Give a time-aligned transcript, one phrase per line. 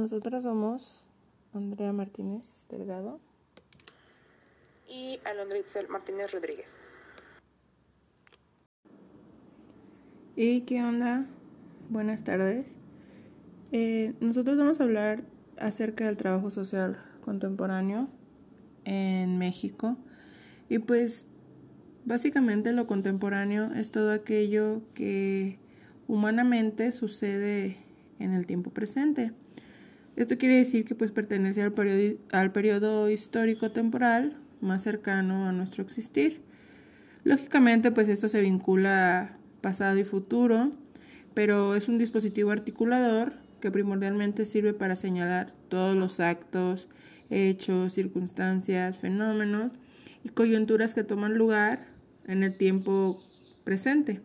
[0.00, 1.04] nosotras somos
[1.52, 3.20] Andrea Martínez Delgado
[4.88, 6.68] y Alondra Itzel Martínez Rodríguez.
[10.36, 11.26] ¿Y qué onda?
[11.90, 12.66] Buenas tardes.
[13.72, 15.22] Eh, nosotros vamos a hablar
[15.58, 18.08] acerca del trabajo social contemporáneo
[18.86, 19.98] en México.
[20.70, 21.26] Y pues
[22.06, 25.58] básicamente lo contemporáneo es todo aquello que
[26.08, 27.76] humanamente sucede
[28.18, 29.32] en el tiempo presente.
[30.16, 35.52] Esto quiere decir que pues pertenece al periodo, al periodo histórico temporal más cercano a
[35.52, 36.42] nuestro existir.
[37.24, 40.70] Lógicamente pues esto se vincula a pasado y futuro,
[41.34, 46.88] pero es un dispositivo articulador que primordialmente sirve para señalar todos los actos,
[47.28, 49.74] hechos, circunstancias, fenómenos
[50.24, 51.86] y coyunturas que toman lugar
[52.26, 53.22] en el tiempo
[53.64, 54.20] presente.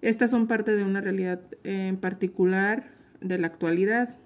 [0.00, 4.16] Estas son parte de una realidad en particular de la actualidad.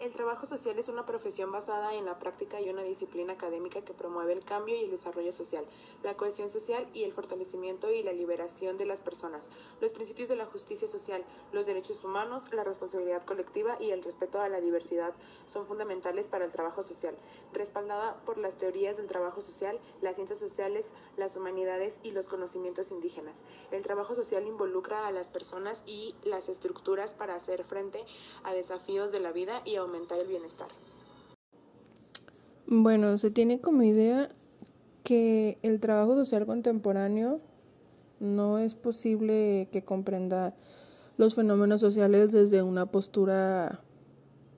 [0.00, 3.92] El trabajo social es una profesión basada en la práctica y una disciplina académica que
[3.92, 5.64] promueve el cambio y el desarrollo social,
[6.04, 10.36] la cohesión social y el fortalecimiento y la liberación de las personas, los principios de
[10.36, 15.12] la justicia social, los derechos humanos, la responsabilidad colectiva y el respeto a la diversidad
[15.46, 17.16] son fundamentales para el trabajo social,
[17.52, 22.92] respaldada por las teorías del trabajo social, las ciencias sociales, las humanidades y los conocimientos
[22.92, 23.42] indígenas.
[23.72, 28.04] El trabajo social involucra a las personas y las estructuras para hacer frente
[28.44, 30.68] a desafíos de la vida y aumentar el bienestar?
[32.66, 34.28] Bueno, se tiene como idea
[35.02, 37.40] que el trabajo social contemporáneo
[38.20, 40.54] no es posible que comprenda
[41.16, 43.80] los fenómenos sociales desde una postura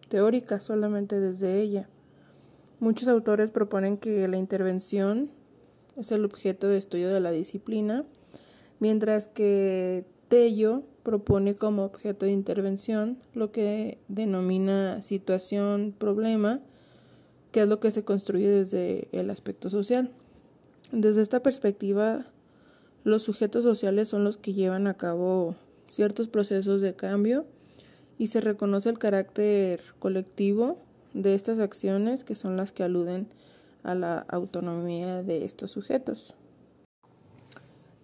[0.09, 1.89] teórica, solamente desde ella.
[2.79, 5.31] Muchos autores proponen que la intervención
[5.97, 8.05] es el objeto de estudio de la disciplina,
[8.81, 16.61] mientras que Tello propone como objeto de intervención lo que denomina situación, problema,
[17.53, 20.11] que es lo que se construye desde el aspecto social.
[20.91, 22.27] Desde esta perspectiva,
[23.05, 25.55] los sujetos sociales son los que llevan a cabo
[25.89, 27.45] ciertos procesos de cambio
[28.19, 30.79] y se reconoce el carácter colectivo
[31.13, 33.29] de estas acciones que son las que aluden
[33.83, 36.35] a la autonomía de estos sujetos.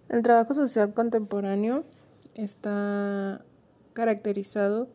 [0.07, 1.83] El trabajo social contemporáneo
[2.35, 3.43] está
[3.93, 4.87] caracterizado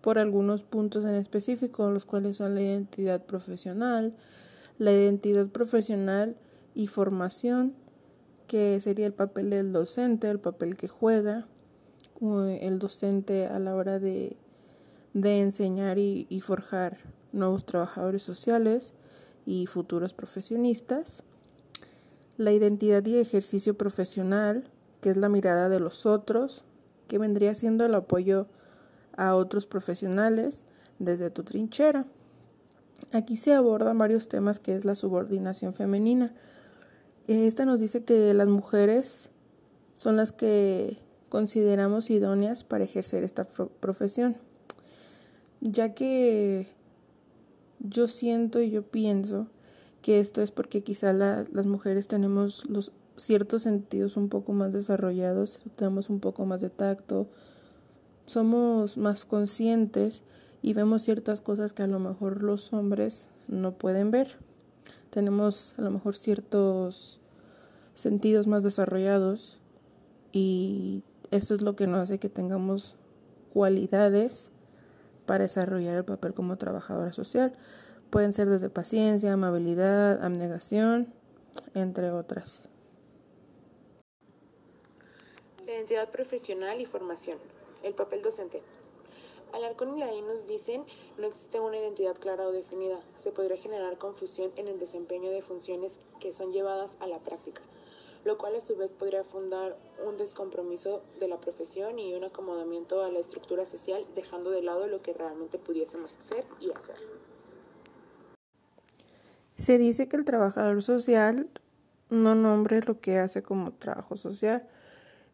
[0.00, 4.14] por algunos puntos en específico, los cuales son la identidad profesional,
[4.78, 6.36] la identidad profesional
[6.74, 7.74] y formación,
[8.46, 11.46] que sería el papel del docente, el papel que juega
[12.60, 14.36] el docente a la hora de,
[15.12, 16.98] de enseñar y, y forjar
[17.32, 18.94] nuevos trabajadores sociales
[19.44, 21.22] y futuros profesionistas,
[22.36, 24.64] la identidad y ejercicio profesional,
[25.04, 26.64] que es la mirada de los otros,
[27.08, 28.46] que vendría siendo el apoyo
[29.18, 30.64] a otros profesionales
[30.98, 32.06] desde tu trinchera.
[33.12, 36.32] Aquí se abordan varios temas que es la subordinación femenina.
[37.28, 39.28] Esta nos dice que las mujeres
[39.96, 40.96] son las que
[41.28, 44.38] consideramos idóneas para ejercer esta profesión,
[45.60, 46.68] ya que
[47.78, 49.48] yo siento y yo pienso
[50.00, 55.60] que esto es porque quizá las mujeres tenemos los ciertos sentidos un poco más desarrollados,
[55.76, 57.28] tenemos un poco más de tacto,
[58.26, 60.22] somos más conscientes
[60.62, 64.38] y vemos ciertas cosas que a lo mejor los hombres no pueden ver.
[65.10, 67.20] Tenemos a lo mejor ciertos
[67.94, 69.60] sentidos más desarrollados
[70.32, 72.96] y eso es lo que nos hace que tengamos
[73.52, 74.50] cualidades
[75.26, 77.52] para desarrollar el papel como trabajadora social.
[78.10, 81.08] Pueden ser desde paciencia, amabilidad, abnegación,
[81.74, 82.62] entre otras.
[85.64, 87.38] Identidad profesional y formación.
[87.82, 88.60] El papel docente.
[89.54, 90.84] Alarcón y Laí nos dicen
[91.16, 93.00] no existe una identidad clara o definida.
[93.16, 97.62] Se podría generar confusión en el desempeño de funciones que son llevadas a la práctica,
[98.24, 99.74] lo cual a su vez podría fundar
[100.06, 104.86] un descompromiso de la profesión y un acomodamiento a la estructura social, dejando de lado
[104.86, 106.96] lo que realmente pudiésemos ser y hacer.
[109.56, 111.48] Se dice que el trabajador social
[112.10, 114.68] no nombre lo que hace como trabajo social,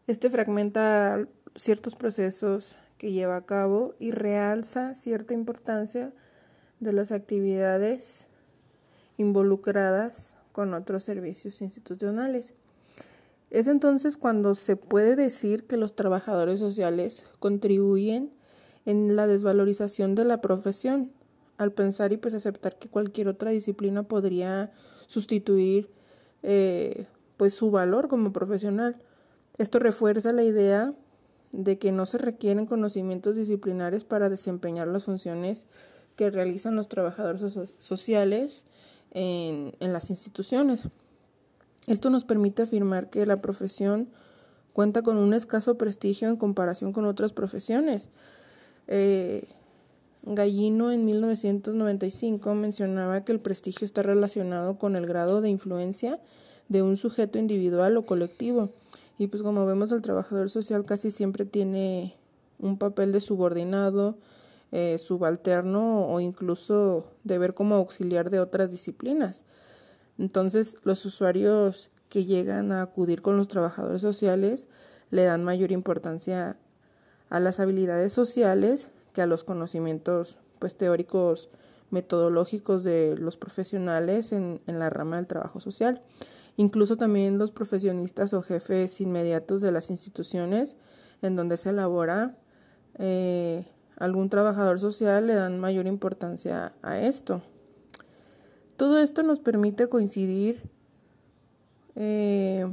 [0.07, 6.13] este fragmenta ciertos procesos que lleva a cabo y realza cierta importancia
[6.79, 8.27] de las actividades
[9.17, 12.53] involucradas con otros servicios institucionales.
[13.49, 18.31] Es entonces cuando se puede decir que los trabajadores sociales contribuyen
[18.85, 21.11] en la desvalorización de la profesión,
[21.57, 24.71] al pensar y pues aceptar que cualquier otra disciplina podría
[25.05, 25.89] sustituir
[26.43, 27.05] eh,
[27.37, 28.99] pues su valor como profesional.
[29.57, 30.93] Esto refuerza la idea
[31.51, 35.65] de que no se requieren conocimientos disciplinares para desempeñar las funciones
[36.15, 38.65] que realizan los trabajadores sociales
[39.11, 40.81] en, en las instituciones.
[41.87, 44.07] Esto nos permite afirmar que la profesión
[44.73, 48.09] cuenta con un escaso prestigio en comparación con otras profesiones.
[48.87, 49.47] Eh,
[50.23, 56.19] Gallino en 1995 mencionaba que el prestigio está relacionado con el grado de influencia
[56.69, 58.69] de un sujeto individual o colectivo.
[59.21, 62.17] Y pues como vemos el trabajador social casi siempre tiene
[62.57, 64.17] un papel de subordinado,
[64.71, 69.45] eh, subalterno o incluso de ver como auxiliar de otras disciplinas.
[70.17, 74.67] Entonces los usuarios que llegan a acudir con los trabajadores sociales
[75.11, 76.57] le dan mayor importancia
[77.29, 81.49] a las habilidades sociales que a los conocimientos pues teóricos
[81.91, 86.01] metodológicos de los profesionales en, en la rama del trabajo social.
[86.57, 90.75] Incluso también los profesionistas o jefes inmediatos de las instituciones
[91.21, 92.37] en donde se elabora
[92.97, 93.65] eh,
[93.97, 97.41] algún trabajador social le dan mayor importancia a esto.
[98.75, 100.61] Todo esto nos permite coincidir
[101.95, 102.65] eh,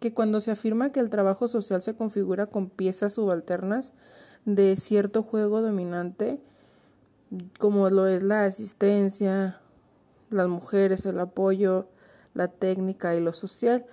[0.00, 3.94] que cuando se afirma que el trabajo social se configura con piezas subalternas,
[4.44, 6.40] de cierto juego dominante,
[7.58, 9.60] como lo es la asistencia,
[10.30, 11.88] las mujeres, el apoyo,
[12.34, 13.86] la técnica y lo social.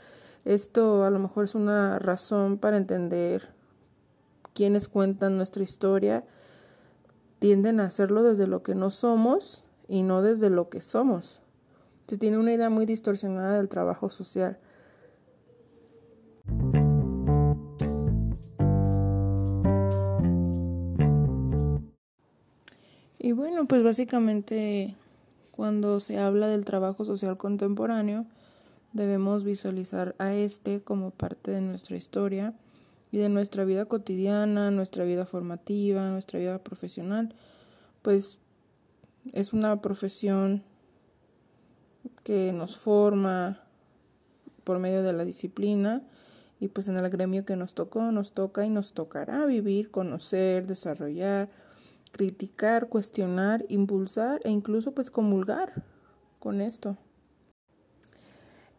[0.45, 3.49] Esto a lo mejor es una razón para entender
[4.53, 6.23] quienes cuentan nuestra historia
[7.39, 11.41] tienden a hacerlo desde lo que no somos y no desde lo que somos.
[12.07, 14.57] Se tiene una idea muy distorsionada del trabajo social.
[23.19, 24.95] Y bueno, pues básicamente
[25.57, 28.27] cuando se habla del trabajo social contemporáneo,
[28.93, 32.53] debemos visualizar a este como parte de nuestra historia
[33.11, 37.33] y de nuestra vida cotidiana, nuestra vida formativa, nuestra vida profesional.
[38.03, 38.39] Pues
[39.33, 40.61] es una profesión
[42.23, 43.63] que nos forma
[44.63, 46.03] por medio de la disciplina
[46.59, 50.67] y pues en el gremio que nos tocó, nos toca y nos tocará vivir, conocer,
[50.67, 51.49] desarrollar,
[52.11, 55.83] criticar, cuestionar, impulsar e incluso pues comulgar
[56.39, 56.97] con esto.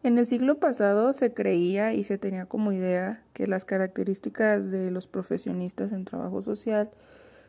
[0.01, 4.91] En el siglo pasado se creía y se tenía como idea que las características de
[4.91, 6.89] los profesionistas en trabajo social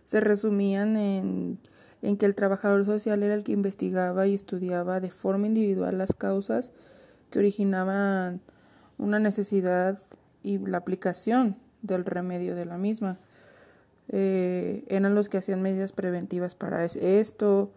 [0.04, 1.60] se resumían en,
[2.02, 6.12] en, que el trabajador social era el que investigaba y estudiaba de forma individual las
[6.12, 6.72] causas
[7.30, 8.40] que originaban
[8.98, 10.00] una necesidad
[10.42, 13.18] y la aplicación del remedio de la misma
[14.12, 17.72] eh, eran los que hacían medidas preventivas para esto,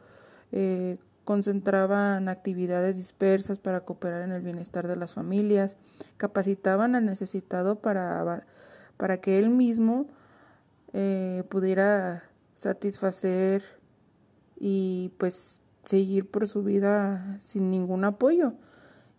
[0.51, 5.77] eh, concentraban actividades dispersas para cooperar en el bienestar de las familias,
[6.17, 8.45] capacitaban al necesitado para,
[8.97, 10.07] para que él mismo
[10.93, 12.23] eh, pudiera
[12.55, 13.63] satisfacer
[14.59, 18.53] y pues seguir por su vida sin ningún apoyo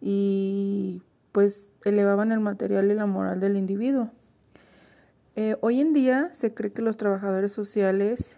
[0.00, 1.02] y
[1.32, 4.10] pues elevaban el material y la moral del individuo.
[5.36, 8.36] Eh, hoy en día se cree que los trabajadores sociales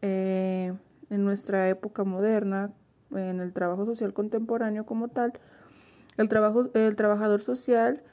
[0.00, 0.72] eh,
[1.10, 2.72] en nuestra época moderna,
[3.10, 5.32] en el trabajo social contemporáneo como tal,
[6.16, 8.04] el, trabajo, el trabajador social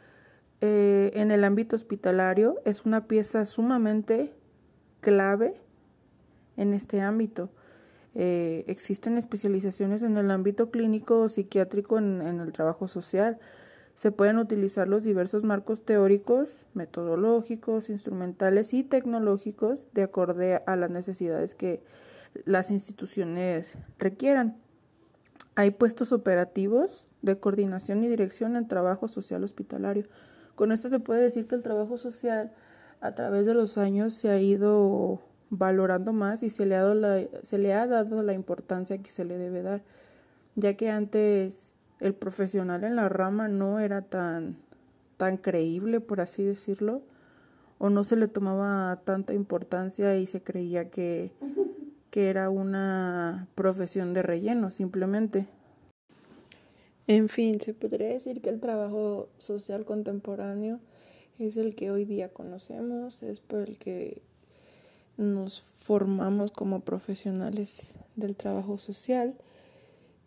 [0.62, 4.34] eh, en el ámbito hospitalario es una pieza sumamente
[5.00, 5.54] clave
[6.58, 7.52] en este ámbito.
[8.16, 13.40] existen especializaciones en el ámbito clínico o psiquiátrico en el trabajo social
[13.96, 20.90] se pueden utilizar los diversos marcos teóricos, metodológicos, instrumentales y tecnológicos de acorde a las
[20.90, 21.84] necesidades que
[22.46, 24.58] las instituciones requieran.
[25.56, 30.06] Hay puestos operativos de coordinación y dirección en trabajo social hospitalario.
[30.56, 32.52] Con esto se puede decir que el trabajo social
[33.00, 36.96] a través de los años se ha ido valorando más y se le ha dado
[36.96, 39.84] la, se le ha dado la importancia que se le debe dar,
[40.56, 44.58] ya que antes el profesional en la rama no era tan,
[45.16, 47.02] tan creíble, por así decirlo,
[47.78, 51.32] o no se le tomaba tanta importancia y se creía que,
[52.10, 55.48] que era una profesión de relleno, simplemente.
[57.08, 60.82] En fin, se podría decir que el trabajo social contemporáneo
[61.40, 64.22] es el que hoy día conocemos, es por el que
[65.16, 69.36] nos formamos como profesionales del trabajo social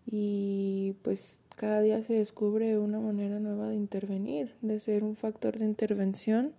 [0.07, 5.59] y pues cada día se descubre una manera nueva de intervenir, de ser un factor
[5.59, 6.53] de intervención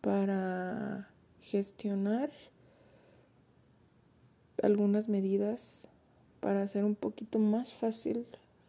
[0.00, 2.30] para gestionar
[4.62, 5.88] algunas medidas
[6.40, 8.26] para hacer un poquito más fácil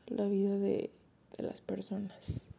[0.07, 0.91] la vida de,
[1.37, 2.50] de las personas.